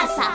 [0.00, 0.32] casa.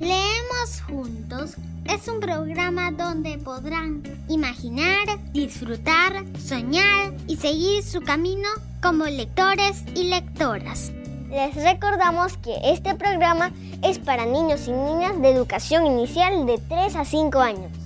[0.00, 1.56] Leemos juntos
[1.86, 8.48] es un programa donde podrán imaginar, disfrutar, soñar y seguir su camino
[8.82, 10.92] como lectores y lectoras.
[11.30, 13.50] Les recordamos que este programa
[13.82, 17.77] es para niños y niñas de educación inicial de 3 a 5 años.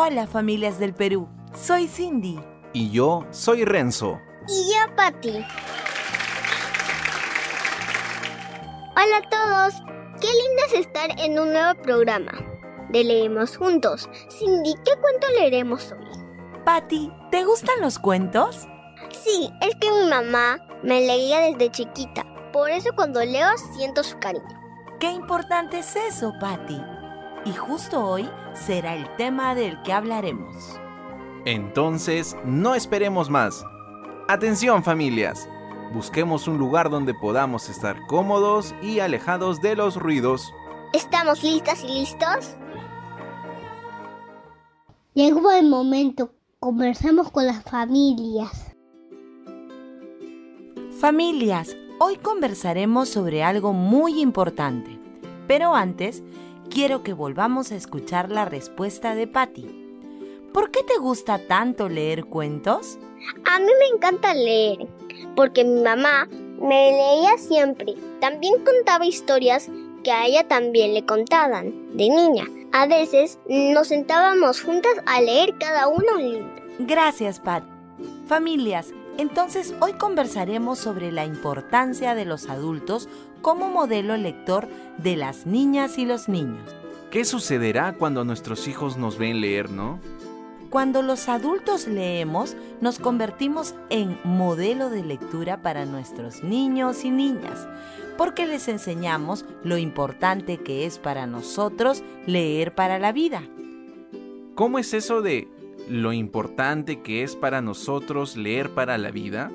[0.00, 2.38] Hola familias del Perú, soy Cindy.
[2.72, 4.20] Y yo soy Renzo.
[4.46, 5.44] Y yo, Patti.
[8.94, 9.74] Hola a todos,
[10.20, 12.30] qué lindo es estar en un nuevo programa
[12.90, 14.08] de Leemos Juntos.
[14.30, 16.06] Cindy, ¿qué cuento leeremos hoy?
[16.64, 18.68] Patti, ¿te gustan los cuentos?
[19.10, 24.16] Sí, es que mi mamá me leía desde chiquita, por eso cuando leo siento su
[24.20, 24.46] cariño.
[25.00, 26.80] Qué importante es eso, Patti.
[27.48, 30.78] Y justo hoy será el tema del que hablaremos.
[31.46, 33.64] Entonces, no esperemos más.
[34.28, 35.48] Atención familias,
[35.94, 40.52] busquemos un lugar donde podamos estar cómodos y alejados de los ruidos.
[40.92, 42.56] ¿Estamos listas y listos?
[45.14, 48.74] Llegó el momento, conversamos con las familias.
[51.00, 54.98] Familias, hoy conversaremos sobre algo muy importante.
[55.46, 56.22] Pero antes,
[56.70, 59.66] quiero que volvamos a escuchar la respuesta de Patty.
[60.52, 62.98] ¿Por qué te gusta tanto leer cuentos?
[63.44, 64.88] A mí me encanta leer,
[65.36, 66.28] porque mi mamá
[66.60, 67.94] me leía siempre.
[68.20, 69.70] También contaba historias
[70.02, 72.44] que a ella también le contaban, de niña.
[72.72, 76.62] A veces nos sentábamos juntas a leer cada uno un libro.
[76.80, 77.64] Gracias, Pat.
[78.26, 83.08] Familias, entonces hoy conversaremos sobre la importancia de los adultos
[83.42, 86.74] como modelo lector de las niñas y los niños.
[87.10, 89.98] ¿Qué sucederá cuando nuestros hijos nos ven leer, no?
[90.70, 97.66] Cuando los adultos leemos, nos convertimos en modelo de lectura para nuestros niños y niñas,
[98.18, 103.42] porque les enseñamos lo importante que es para nosotros leer para la vida.
[104.54, 105.48] ¿Cómo es eso de
[105.88, 109.50] lo importante que es para nosotros leer para la vida?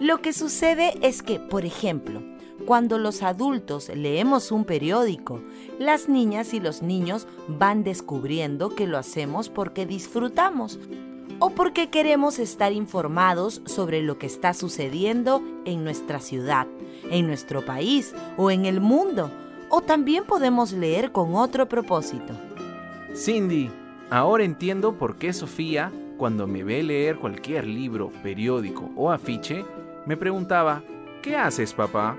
[0.00, 2.20] Lo que sucede es que, por ejemplo,
[2.66, 5.40] cuando los adultos leemos un periódico,
[5.78, 10.80] las niñas y los niños van descubriendo que lo hacemos porque disfrutamos
[11.38, 16.66] o porque queremos estar informados sobre lo que está sucediendo en nuestra ciudad,
[17.10, 19.30] en nuestro país o en el mundo.
[19.70, 22.34] O también podemos leer con otro propósito.
[23.14, 23.70] Cindy,
[24.10, 29.64] ahora entiendo por qué Sofía, cuando me ve leer cualquier libro, periódico o afiche,
[30.06, 30.82] me preguntaba,
[31.22, 32.16] ¿qué haces papá?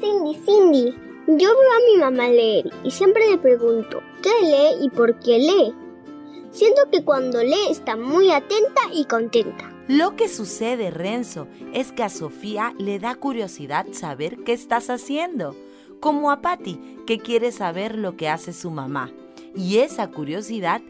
[0.00, 0.94] Cindy, Cindy,
[1.26, 5.38] yo veo a mi mamá leer y siempre le pregunto, ¿qué lee y por qué
[5.38, 5.74] lee?
[6.50, 9.72] Siento que cuando lee está muy atenta y contenta.
[9.88, 15.56] Lo que sucede, Renzo, es que a Sofía le da curiosidad saber qué estás haciendo,
[16.00, 19.10] como a Patty, que quiere saber lo que hace su mamá.
[19.56, 20.80] Y esa curiosidad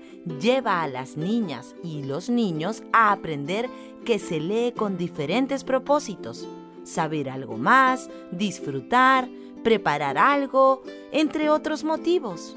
[0.40, 3.68] lleva a las niñas y los niños a aprender
[4.04, 6.46] que se lee con diferentes propósitos.
[6.88, 9.28] Saber algo más, disfrutar,
[9.62, 10.82] preparar algo,
[11.12, 12.56] entre otros motivos.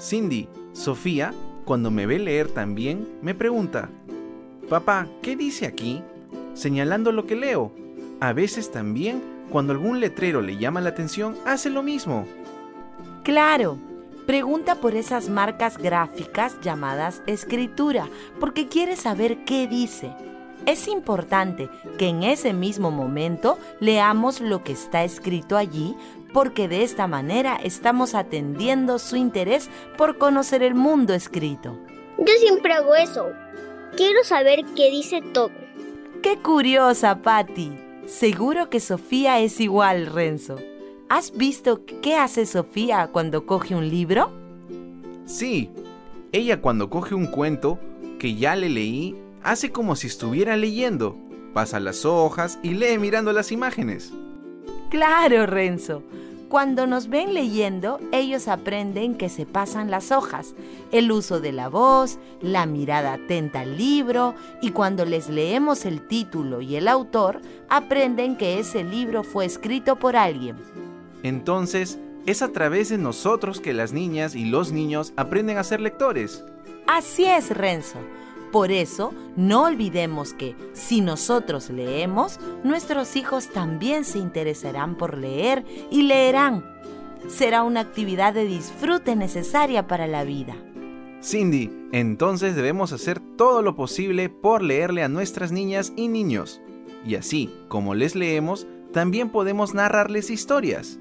[0.00, 1.32] Cindy, Sofía,
[1.64, 3.90] cuando me ve leer también, me pregunta,
[4.68, 6.02] Papá, ¿qué dice aquí?
[6.54, 7.70] Señalando lo que leo.
[8.18, 12.26] A veces también, cuando algún letrero le llama la atención, hace lo mismo.
[13.22, 13.78] Claro,
[14.26, 18.08] pregunta por esas marcas gráficas llamadas escritura,
[18.40, 20.10] porque quiere saber qué dice.
[20.66, 25.96] Es importante que en ese mismo momento leamos lo que está escrito allí
[26.32, 31.76] porque de esta manera estamos atendiendo su interés por conocer el mundo escrito.
[32.18, 33.26] Yo siempre hago eso.
[33.96, 35.50] Quiero saber qué dice todo.
[36.22, 37.72] ¡Qué curiosa, Patty!
[38.06, 40.56] Seguro que Sofía es igual, Renzo.
[41.08, 44.30] ¿Has visto qué hace Sofía cuando coge un libro?
[45.24, 45.70] Sí,
[46.32, 47.78] ella cuando coge un cuento
[48.18, 51.16] que ya le leí, hace como si estuviera leyendo.
[51.54, 54.12] Pasa las hojas y lee mirando las imágenes.
[54.90, 56.02] Claro, Renzo.
[56.48, 60.56] Cuando nos ven leyendo, ellos aprenden que se pasan las hojas,
[60.90, 66.08] el uso de la voz, la mirada atenta al libro y cuando les leemos el
[66.08, 70.56] título y el autor, aprenden que ese libro fue escrito por alguien.
[71.22, 75.80] Entonces, es a través de nosotros que las niñas y los niños aprenden a ser
[75.80, 76.44] lectores.
[76.88, 77.98] Así es, Renzo.
[78.52, 85.64] Por eso, no olvidemos que si nosotros leemos, nuestros hijos también se interesarán por leer
[85.90, 86.64] y leerán.
[87.28, 90.56] será una actividad de disfrute necesaria para la vida.
[91.22, 96.62] Cindy, entonces debemos hacer todo lo posible por leerle a nuestras niñas y niños.
[97.06, 100.98] Y así, como les leemos, también podemos narrarles historias.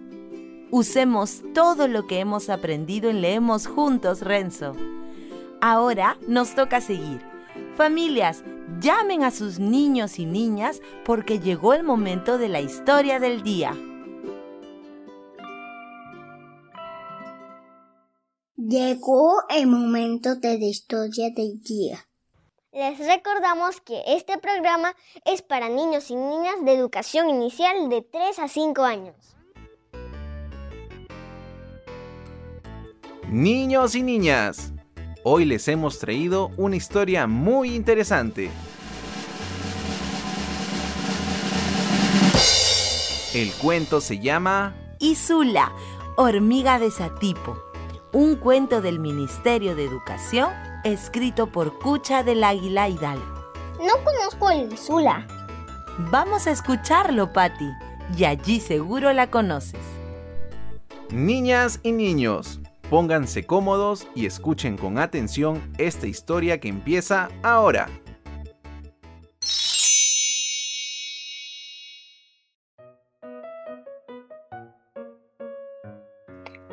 [0.71, 4.75] Usemos todo lo que hemos aprendido en Leemos Juntos, Renzo.
[5.61, 7.28] Ahora nos toca seguir.
[7.79, 8.43] Familias,
[8.81, 13.71] llamen a sus niños y niñas porque llegó el momento de la historia del día.
[18.57, 22.05] Llegó el momento de la historia del día.
[22.73, 24.93] Les recordamos que este programa
[25.23, 29.15] es para niños y niñas de educación inicial de 3 a 5 años.
[33.29, 34.73] Niños y niñas,
[35.31, 38.49] hoy les hemos traído una historia muy interesante.
[43.35, 45.71] El cuento se llama Isula,
[46.17, 47.59] hormiga de Satipo,
[48.11, 50.49] un cuento del Ministerio de Educación
[50.83, 53.51] escrito por Cucha del Águila Hidalgo.
[53.77, 55.27] No conozco a Isula.
[56.09, 57.69] Vamos a escucharlo, Patti,
[58.17, 59.79] y allí seguro la conoces.
[61.11, 62.58] Niñas y niños,
[62.89, 67.87] pónganse cómodos y escuchen con atención esta historia que empieza ahora.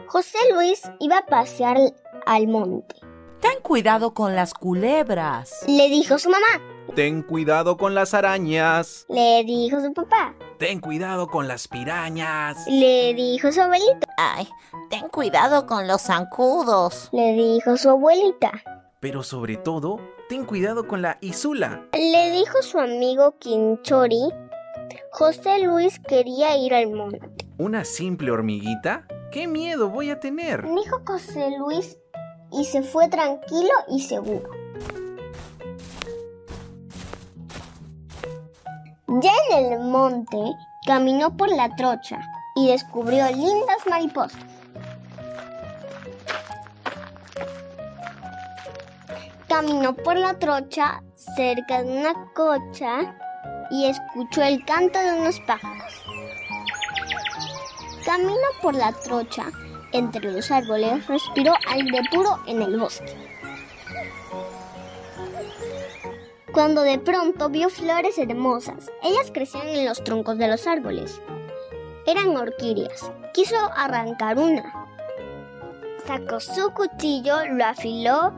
[0.07, 1.77] José Luis iba a pasear
[2.25, 2.97] al monte.
[3.41, 5.65] Ten cuidado con las culebras.
[5.69, 6.47] Le dijo su mamá.
[6.95, 9.05] Ten cuidado con las arañas.
[9.11, 10.35] Le dijo su papá.
[10.59, 12.67] Ten cuidado con las pirañas.
[12.67, 14.07] Le dijo su abuelito.
[14.17, 14.49] Ay,
[14.89, 17.11] ten cuidado con los zancudos.
[17.13, 18.53] Le dijo su abuelita.
[19.01, 20.01] Pero sobre todo,
[20.31, 21.87] ten cuidado con la Isula.
[21.93, 24.33] Le dijo su amigo Quinchori.
[25.13, 27.21] José Luis quería ir al monte.
[27.59, 29.07] ¿Una simple hormiguita?
[29.31, 30.63] ¿Qué miedo voy a tener?
[30.63, 31.99] Dijo José Luis
[32.51, 34.49] y se fue tranquilo y seguro.
[39.27, 40.39] En el monte
[40.87, 42.21] caminó por la trocha
[42.55, 44.41] y descubrió lindas mariposas.
[49.49, 51.03] Caminó por la trocha
[51.35, 53.17] cerca de una cocha
[53.71, 56.05] y escuchó el canto de unos pájaros.
[58.05, 59.47] Caminó por la trocha
[59.91, 63.36] entre los árboles, respiró aire puro en el bosque.
[66.57, 71.21] Cuando de pronto vio flores hermosas, ellas crecían en los troncos de los árboles.
[72.07, 73.13] Eran orquídeas.
[73.35, 74.65] Quiso arrancar una.
[76.07, 78.33] Sacó su cuchillo, lo afiló.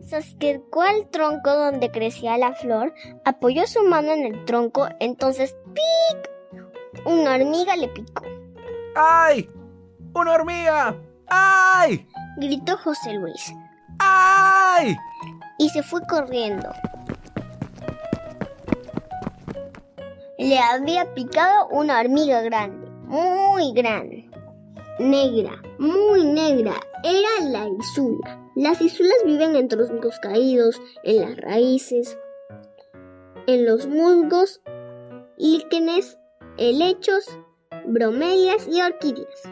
[0.00, 2.92] Se acercó al tronco donde crecía la flor,
[3.24, 6.64] apoyó su mano en el tronco, entonces ¡pic!
[7.04, 8.24] Una hormiga le picó.
[8.96, 9.48] ¡Ay!
[10.12, 10.96] ¡Una hormiga!
[11.28, 12.04] ¡Ay!
[12.36, 13.54] Gritó José Luis.
[14.00, 14.96] ¡Ay!
[15.58, 16.68] Y se fue corriendo.
[20.38, 24.28] Le había picado una hormiga grande, muy grande,
[24.98, 26.74] negra, muy negra.
[27.04, 28.40] Era la isula.
[28.56, 32.18] Las isulas viven en troncos caídos, en las raíces,
[33.46, 34.60] en los musgos,
[35.36, 36.18] líquenes
[36.58, 37.38] helechos,
[37.86, 39.42] bromelias y orquídeas.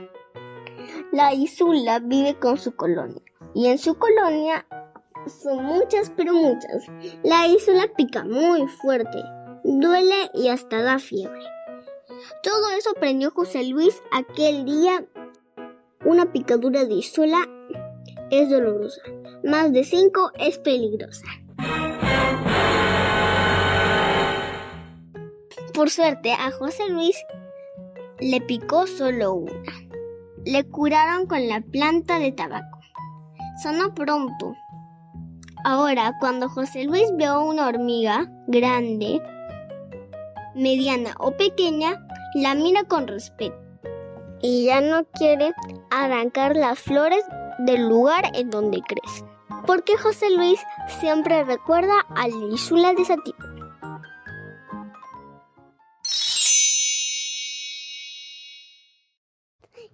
[1.13, 3.21] La isula vive con su colonia
[3.55, 4.67] y en su colonia
[5.27, 6.87] son muchas pero muchas.
[7.23, 9.23] La isula pica muy fuerte,
[9.63, 11.43] duele y hasta da fiebre.
[12.43, 15.05] Todo eso aprendió José Luis aquel día.
[16.07, 17.47] Una picadura de isula
[18.31, 19.03] es dolorosa,
[19.45, 21.27] más de cinco es peligrosa.
[25.75, 27.17] Por suerte, a José Luis
[28.19, 29.82] le picó solo una.
[30.45, 32.81] Le curaron con la planta de tabaco.
[33.63, 34.57] Sonó pronto.
[35.65, 39.23] Ahora, cuando José Luis vio una hormiga grande,
[40.57, 43.57] mediana o pequeña, la mira con respeto.
[44.41, 45.53] Y ya no quiere
[45.91, 47.25] arrancar las flores
[47.59, 49.29] del lugar en donde crecen.
[49.65, 50.61] Porque José Luis
[51.01, 53.52] siempre recuerda a la isla de Satipo.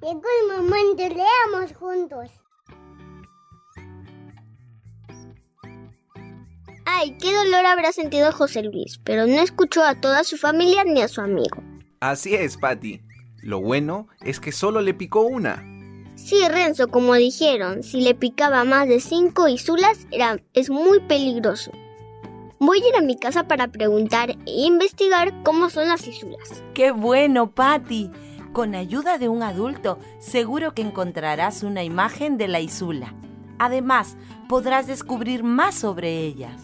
[0.09, 2.31] Llegó el momento, leamos juntos.
[6.87, 11.03] Ay, qué dolor habrá sentido José Luis, pero no escuchó a toda su familia ni
[11.03, 11.63] a su amigo.
[12.01, 13.03] Así es, Patty.
[13.43, 15.63] Lo bueno es que solo le picó una.
[16.15, 21.71] Sí, Renzo, como dijeron, si le picaba más de cinco isulas era, es muy peligroso.
[22.59, 26.65] Voy a ir a mi casa para preguntar e investigar cómo son las isulas.
[26.73, 28.11] ¡Qué bueno, Patty!
[28.53, 33.15] Con ayuda de un adulto, seguro que encontrarás una imagen de la isula.
[33.59, 34.17] Además,
[34.49, 36.61] podrás descubrir más sobre ellas.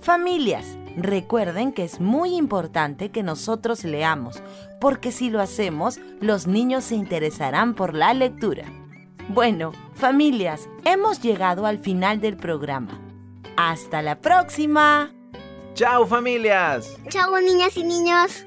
[0.00, 4.42] Familias, recuerden que es muy importante que nosotros leamos,
[4.80, 8.64] porque si lo hacemos, los niños se interesarán por la lectura.
[9.28, 13.00] Bueno, familias, hemos llegado al final del programa.
[13.56, 15.10] ¡Hasta la próxima!
[15.74, 16.96] ¡Chao familias!
[17.08, 18.46] Chao niñas y niños.